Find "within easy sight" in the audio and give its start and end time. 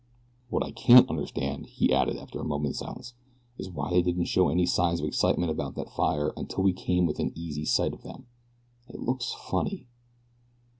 7.05-7.93